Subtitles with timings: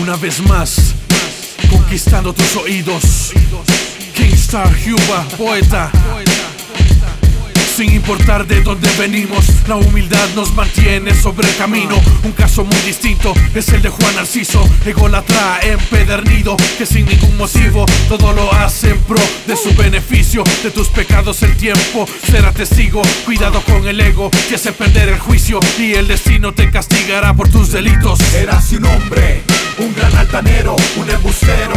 [0.00, 0.94] Una vez más,
[1.70, 3.32] conquistando tus oídos.
[4.14, 5.90] Kingstar Cuba, poeta.
[7.76, 11.94] Sin importar de dónde venimos, la humildad nos mantiene sobre el camino.
[12.24, 17.84] Un caso muy distinto es el de Juan Narciso, ególatra empedernido, que sin ningún motivo
[18.08, 20.42] todo lo hace en pro de su beneficio.
[20.62, 23.02] De tus pecados el tiempo será testigo.
[23.26, 27.50] Cuidado con el ego que hace perder el juicio y el destino te castigará por
[27.50, 28.20] tus delitos.
[28.34, 29.42] Eras un hombre,
[29.78, 31.74] un gran altanero, un embustero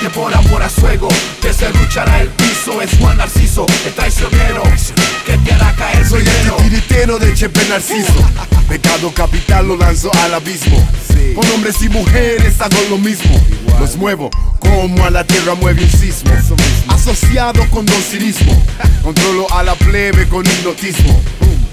[0.00, 1.08] que por amor a su ego
[1.40, 2.80] te serruchará el piso.
[2.80, 4.62] Es Juan Narciso, el traicionero
[5.26, 8.14] que te hará caer Soy el titiritero de Chepe Narciso.
[8.68, 10.86] Pecado capital lo lanzo al abismo.
[11.34, 13.38] Con hombres y mujeres hago lo mismo.
[13.78, 16.30] Los muevo como a la tierra mueve un sismo.
[16.88, 18.52] Asociado con don cirismo.
[19.02, 21.20] Controlo a la plebe con hipnotismo.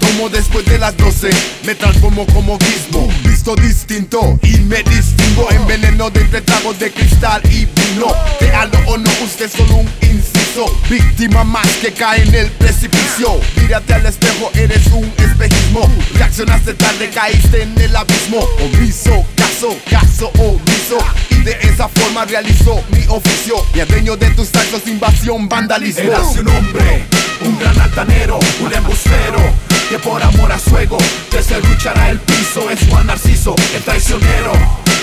[0.00, 1.30] Tomo después de las 12,
[1.64, 3.08] me transformo como gizmo.
[3.38, 8.12] Distinto y me distingo en veneno de entre tragos de cristal y vino.
[8.38, 10.66] Créalo o no, usted solo un inciso.
[10.90, 13.40] Víctima más que cae en el precipicio.
[13.56, 15.80] Mírate al espejo, eres un espejismo.
[16.14, 18.40] Reaccionaste tarde, caíste en el abismo.
[18.60, 20.98] Omiso, caso, caso, omiso.
[21.30, 23.64] Y de esa forma realizó mi oficio.
[23.74, 26.02] Me adueño de tus actos, invasión, vandalismo.
[26.02, 27.04] Eras un hombre,
[27.46, 29.40] un gran altanero, un embustero
[29.88, 30.98] que por amor a su ego
[31.38, 32.68] te serruchará el piso.
[32.68, 34.52] Es Juan Narciso, el traicionero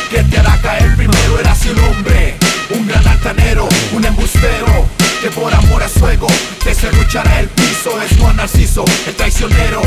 [0.10, 1.40] que te hará caer primero.
[1.40, 2.36] Eras un hombre,
[2.72, 4.88] un gran altanero, un embustero
[5.22, 6.28] que por amor a su ego
[6.64, 8.02] te serruchará el piso.
[8.02, 9.82] Es Juan Narciso, el traicionero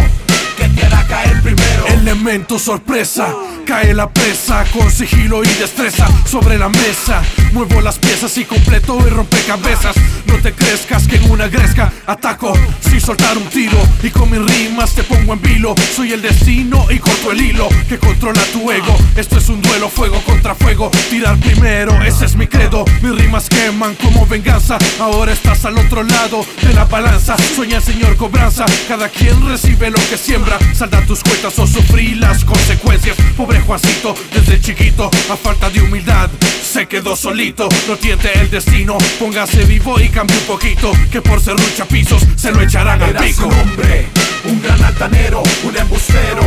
[0.66, 1.86] que hará caer primero.
[1.86, 7.22] Elemento sorpresa, cae la presa con sigilo y destreza sobre la mesa.
[7.52, 9.96] Muevo las piezas y completo el rompecabezas.
[10.26, 13.78] No te crezcas que en una gresca ataco sin soltar un tiro.
[14.02, 15.74] Y con mis rimas te pongo en vilo.
[15.94, 18.96] Soy el destino y corto el hilo que controla tu ego.
[19.16, 20.90] Esto es un duelo, fuego contra fuego.
[21.10, 22.84] Tirar primero, ese es mi credo.
[23.02, 24.78] Mis rimas queman como venganza.
[25.00, 27.36] Ahora estás al otro lado de la balanza.
[27.54, 28.64] Sueña el señor cobranza.
[28.86, 30.58] Cada quien recibe lo que siembra.
[30.74, 33.16] Salda tus cuentas o sufrí las consecuencias.
[33.36, 36.30] Pobre Juancito, desde chiquito, a falta de humildad,
[36.62, 37.68] se quedó solito.
[37.86, 40.92] No tiente el destino, póngase vivo y cambie un poquito.
[41.10, 43.46] Que por ser lucha pisos se lo echarán al pico.
[43.46, 44.06] un hombre,
[44.44, 46.42] un gran altanero, un embustero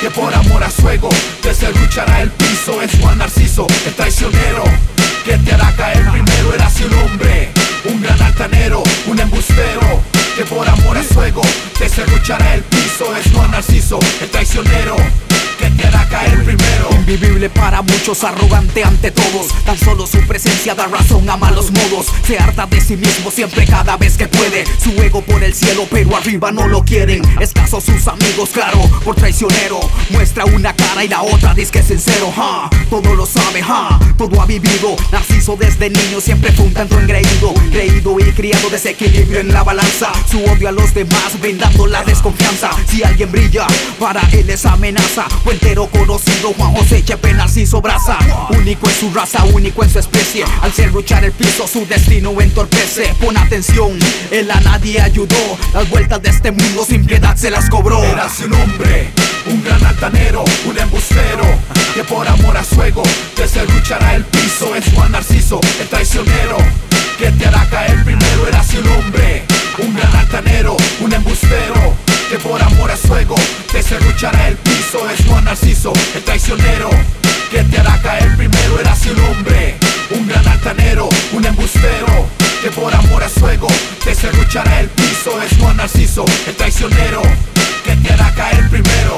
[0.00, 1.08] que por amor a su ego
[1.42, 2.82] te serruchará el piso.
[2.82, 3.05] Es Juan
[12.34, 13.14] el piso.
[13.16, 14.95] Es Juan Narciso, el traicionero
[17.44, 19.48] para muchos, arrogante ante todos.
[19.66, 22.06] Tan solo su presencia da razón a malos modos.
[22.26, 24.64] Se harta de sí mismo siempre cada vez que puede.
[24.82, 27.22] Su ego por el cielo, pero arriba no lo quieren.
[27.38, 29.80] Escasos sus amigos, claro, por traicionero.
[30.10, 32.32] Muestra una cara y la otra dice que es sincero.
[32.34, 34.96] Ja, todo lo sabe, ja, todo ha vivido.
[35.12, 37.52] Narciso desde niño siempre fue un tanto engreído.
[37.70, 40.10] Creído y criado desequilibrio en la balanza.
[40.30, 42.70] Su odio a los demás, brindando la desconfianza.
[42.88, 43.66] Si alguien brilla,
[44.00, 45.26] para él es amenaza.
[45.44, 48.18] Puentero conocido, Juan José Chepe Narciso Braza.
[48.50, 50.44] Único en su raza, único en su especie.
[50.62, 53.14] Al ser luchar el piso, su destino entorpece.
[53.20, 53.98] Pon atención,
[54.30, 55.58] él a nadie ayudó.
[55.72, 58.02] Las vueltas de este mundo sin piedad se las cobró.
[58.02, 59.10] Eras un hombre,
[59.46, 61.44] un gran altanero, un embustero
[61.94, 63.02] que por amor a su ego
[86.46, 87.20] el traicionero
[87.84, 89.15] que te hará caer primero.